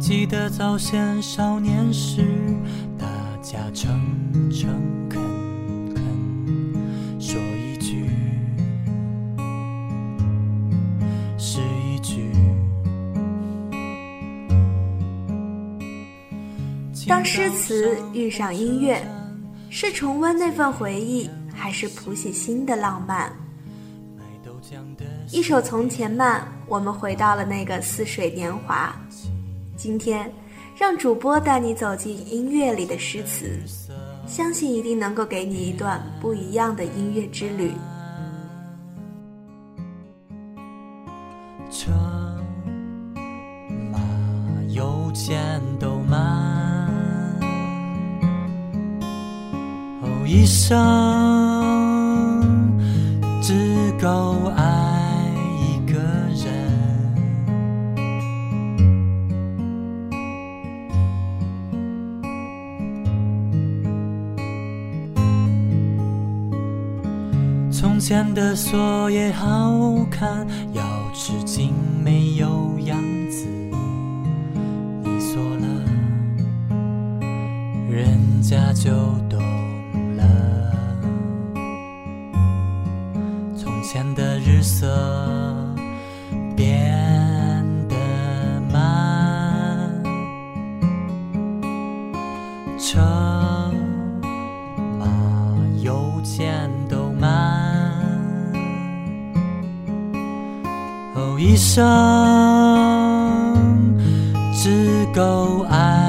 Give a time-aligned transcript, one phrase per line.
[0.00, 2.24] 记得早先少年时，
[2.98, 3.06] 大
[3.42, 4.70] 家诚诚
[5.10, 5.20] 恳
[5.94, 8.08] 恳说一句
[11.38, 12.32] 是一句。
[17.06, 19.06] 当诗词遇上音乐，
[19.68, 23.30] 是重温那份回忆，还是谱写新的浪漫？
[25.30, 28.92] 一首《从前慢》，我们回到了那个似水年华。
[29.82, 30.30] 今天，
[30.76, 33.58] 让主播带你走进音乐里的诗词，
[34.26, 37.72] 相信一定能够给你一段不一样的音乐之旅。
[41.70, 41.90] 车
[43.90, 43.98] 马
[44.68, 45.40] 邮件
[45.78, 46.86] 都慢，
[50.02, 50.76] 哦，一生
[53.40, 54.79] 只够爱
[68.10, 70.44] 前的锁也好看，
[70.74, 70.82] 钥
[71.14, 71.72] 匙精
[72.02, 73.46] 没有样子。
[75.04, 75.66] 你锁了，
[77.88, 78.90] 人家就
[79.28, 79.40] 懂
[80.16, 80.24] 了。
[83.56, 84.88] 从前的日色
[101.40, 101.82] 一生
[104.52, 105.99] 只够爱。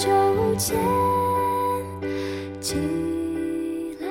[0.00, 0.08] 秋
[0.56, 0.78] 千，
[2.58, 2.74] 起
[4.00, 4.06] 来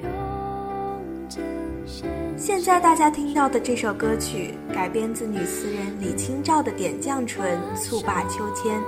[0.00, 1.42] 用针
[1.84, 2.08] 线。
[2.38, 8.80] 现在大家听到的这首歌曲，改编自女词人李清照的《点绛唇·蹴罢秋千》。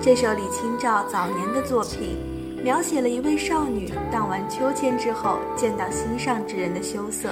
[0.00, 2.18] 这首李清照早年的作品，
[2.64, 7.30] 描写了一位少女荡完秋千之后见到心上之人的羞涩。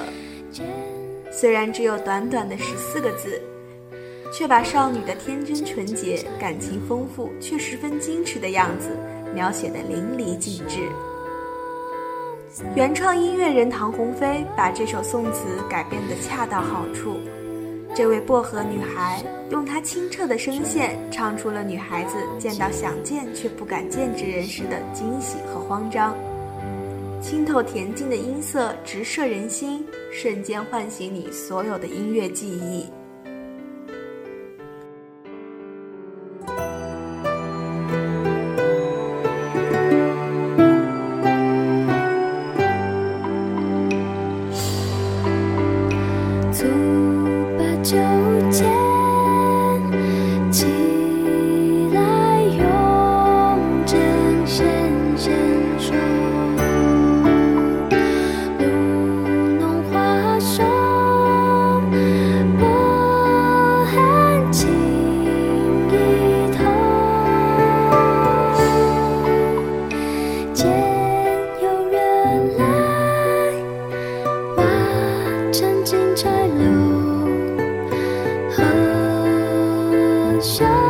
[1.33, 3.43] 虽然只有短短的十四个字，
[4.33, 8.89] 却把少女的天真纯洁、感情丰富却十分矜持的样子
[9.35, 10.89] 描写得淋漓尽致。
[12.75, 17.19] 原创音乐人唐鸿飞把这首宋词改编得恰到好处。
[17.95, 26.15] 这位薄荷女孩用她清澈的声线，唱出了女孩子见到想见却不敢见之人时的惊喜和慌张。
[27.21, 32.87] 清透恬静的音色直射人心，瞬间唤醒你所有的音乐记忆。
[80.41, 80.90] 想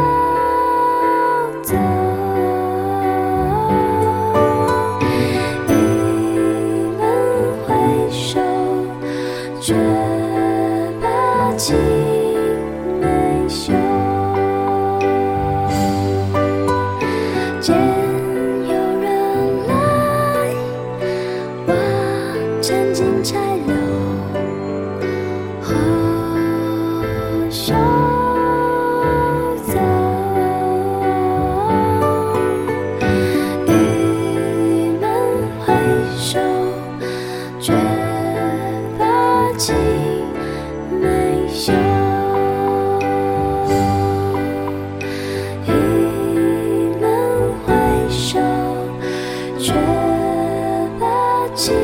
[51.61, 51.75] 心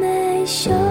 [0.00, 0.87] 没休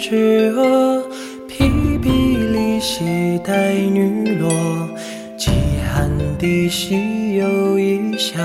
[0.00, 1.02] 之阿，
[1.46, 4.48] 披壁离兮带女落。
[5.36, 5.50] 饥
[5.92, 8.38] 寒地兮有一笑，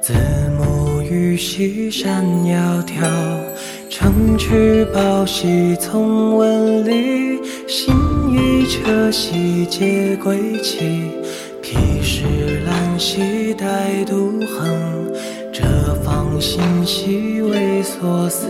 [0.00, 0.14] 子
[0.56, 3.10] 母于兮山窈窕。
[3.90, 7.38] 乘曲抱兮从文里，
[7.68, 11.10] 行于车兮皆归期。
[11.60, 12.24] 披石
[12.64, 15.12] 兰兮带杜衡，
[15.52, 18.48] 折芳心兮为所思。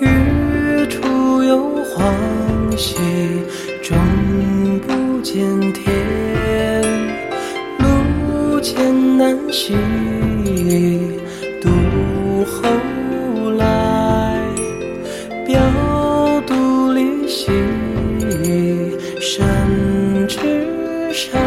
[0.00, 0.08] 月
[0.88, 2.96] 出有黄兮，
[3.82, 3.96] 终
[4.86, 5.42] 不见
[5.72, 5.84] 天。
[7.78, 9.74] 路艰难兮，
[11.60, 11.68] 独
[12.44, 12.62] 后
[13.52, 14.42] 来。
[15.46, 15.60] 表
[16.46, 17.46] 独立兮，
[19.20, 19.46] 山
[20.28, 20.38] 之
[21.12, 21.40] 上。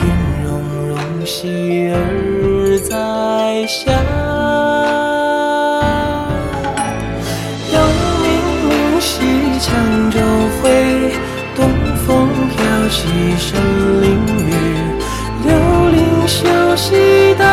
[0.00, 0.06] 云
[0.44, 0.48] 容
[0.88, 4.27] 容兮而在下。
[13.38, 14.50] 飘兮神灵雨。
[15.44, 15.48] 流
[15.90, 16.44] 林修
[16.76, 17.46] 兮当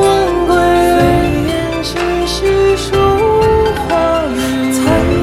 [0.00, 0.54] 晚归，
[0.96, 1.02] 飞
[1.48, 1.52] 燕
[1.82, 1.90] 栖
[2.26, 2.94] 兮数
[3.88, 4.72] 花雨。
[4.72, 4.80] 采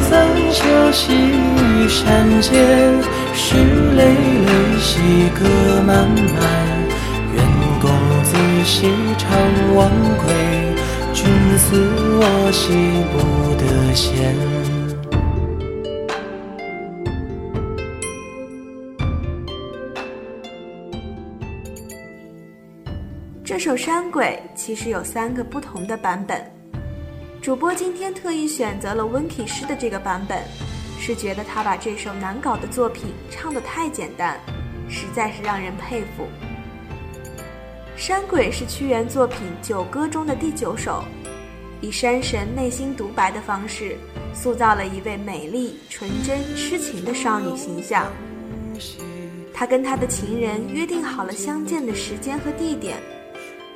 [0.09, 0.11] 桑
[0.51, 0.61] 修
[0.91, 1.07] 兮
[1.87, 2.51] 山间，
[3.33, 3.55] 石
[3.95, 5.45] 累累兮歌
[5.87, 6.43] 漫漫。
[7.33, 7.37] 愿
[7.81, 7.89] 公
[8.23, 8.35] 子
[8.65, 9.29] 兮常
[9.75, 10.27] 忘归，
[11.13, 11.25] 君
[11.57, 11.67] 思
[12.19, 12.73] 我兮
[13.13, 14.78] 不得闲。
[23.59, 26.49] 这首《山鬼》其实有三个不同的版本，
[27.41, 30.41] 主播今天特意选择了温体诗的这个版本，
[30.97, 34.39] 是觉得他把这首难搞的作品唱得太简单，
[34.87, 36.25] 实在是让人佩服。
[38.01, 41.03] 《山鬼》是屈原作品《九歌》中的第九首，
[41.81, 43.97] 以山神内心独白的方式，
[44.33, 48.09] 塑造了一位美丽、纯真、痴情的少女形象。
[49.53, 52.95] 他跟他的情人约定好了相见的时间和地点。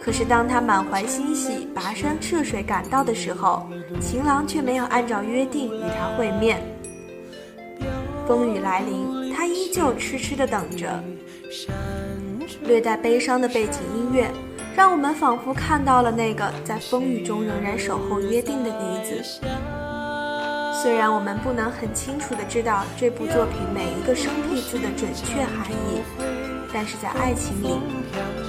[0.04, 3.66] 可是，当他满怀欣喜跋山涉水赶到的时候，
[4.02, 6.62] 情郎却没有按照约定与他会面。
[8.28, 11.02] 风雨来临，他依旧痴痴地等着。
[12.64, 14.30] 略带悲伤的背景音乐，
[14.76, 19.24] 让我们仿佛看到了那个在风雨中仍然守候约定的女子。
[20.82, 26.02] 虽然我们不能很清楚地知道这部作品每一个生僻字的准确含义，
[26.74, 27.70] 但是在爱情里，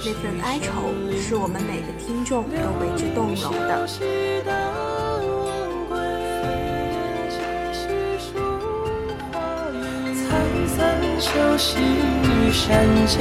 [0.03, 0.91] 那份哀愁
[1.21, 3.85] 是我们每个听众都为之动容的。
[10.17, 10.25] 采
[10.75, 10.75] 桑
[11.21, 11.77] 修兮
[12.51, 13.15] 山间，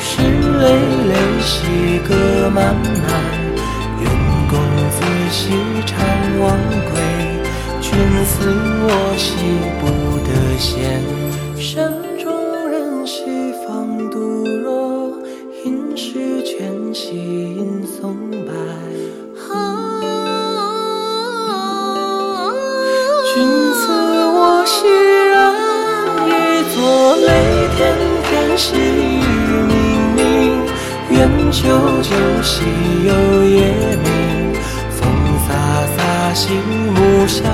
[0.00, 0.64] 石累
[1.06, 3.06] 累兮歌漫漫。
[4.02, 4.04] 愿
[4.50, 4.58] 公
[4.90, 4.98] 子
[5.30, 5.54] 兮
[5.86, 5.96] 常
[6.40, 6.44] 忘
[6.90, 6.92] 归，
[7.80, 7.94] 君
[8.26, 8.34] 思
[8.82, 9.24] 我兮
[9.80, 9.84] 不
[10.26, 10.28] 得
[10.58, 11.00] 闲。
[31.56, 32.10] 愿久久
[32.42, 32.64] 兮
[33.04, 34.54] 有夜明，
[34.90, 35.08] 风
[35.48, 35.50] 飒
[35.96, 36.50] 飒兮
[36.94, 37.44] 木萧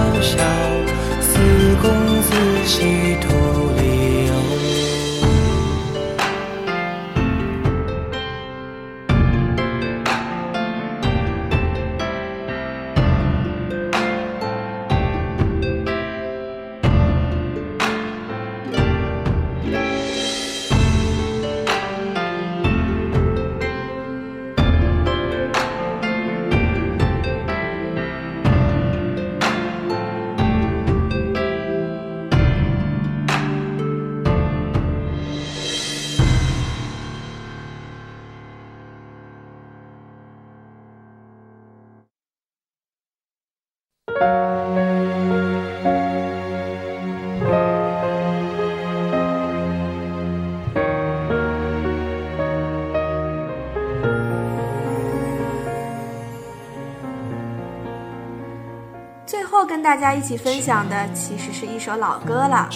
[59.83, 62.69] 跟大家一起分享的其实是一首老歌了。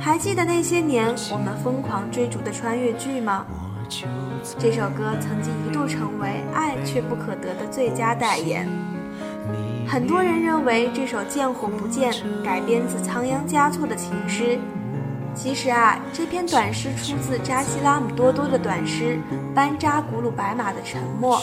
[0.00, 3.46] 还记得那些年我们疯狂追逐的穿越剧吗？
[4.58, 8.68] 这首歌曾经一度成为爱却不可得的最佳代言。
[9.86, 12.12] 很多人认为这首《见或不见》
[12.44, 14.58] 改编自仓央嘉措的情诗，
[15.36, 19.20] 其实啊，这篇短诗出自扎西拉姆多多的短诗
[19.54, 21.38] 《班扎古鲁白马的沉默》。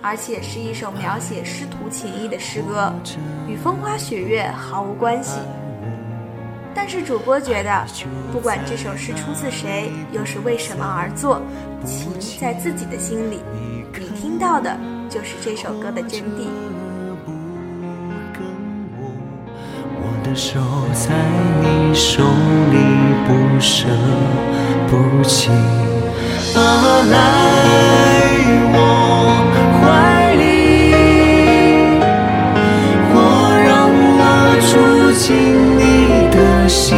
[0.00, 2.92] 而且是一首描写师徒情谊的诗歌，
[3.48, 5.38] 与风花雪月毫无关系。
[6.74, 7.84] 但是主播觉得，
[8.32, 11.42] 不管这首诗出自谁，又是为什么而作，
[11.84, 13.40] 情在自己的心里，
[13.98, 14.76] 你听到的
[15.10, 16.46] 就是这首歌的真谛。
[20.00, 20.60] 我的手
[20.92, 21.12] 在
[21.60, 22.22] 你手
[22.70, 22.76] 里
[23.26, 23.88] 不舍
[24.86, 25.50] 不弃，
[26.54, 27.14] 啊，来
[28.70, 28.76] 我
[35.18, 35.36] 进
[35.76, 36.96] 你的心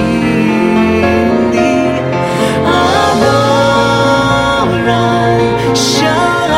[1.50, 1.56] 里，
[2.66, 2.68] 啊，
[3.16, 3.24] 默
[4.84, 4.94] 然
[5.74, 6.06] 相
[6.50, 6.54] 爱，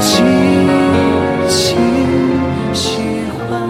[0.00, 0.24] 紧
[1.46, 1.76] 紧
[2.72, 2.96] 喜
[3.46, 3.60] 欢。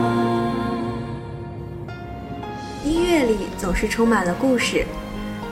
[2.84, 4.86] 音乐里总是充满了故事，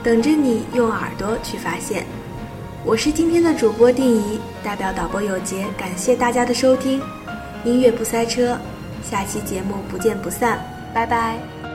[0.01, 2.05] 等着你用耳朵去发现。
[2.85, 7.01] 我是今天的主播定怡，代表导播有杰，感谢大家的收听。
[7.65, 8.57] 音乐不塞车，
[9.09, 10.59] 下期节目不见不散，
[10.93, 11.74] 拜拜。